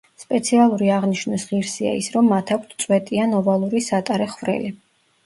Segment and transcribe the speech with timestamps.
[0.21, 4.73] სპეციალური აღნიშვნის ღირსია ის, რომ მათ აქვთ წვეტიან-ოვალური სატარე ხვრელი.